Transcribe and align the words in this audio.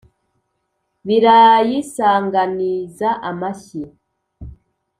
Birayisanganiza 1.07 3.09
amashyi. 3.29 3.83